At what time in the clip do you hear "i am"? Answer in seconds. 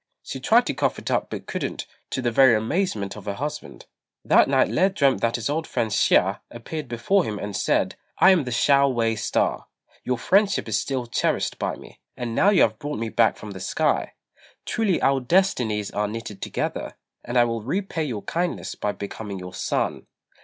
8.17-8.43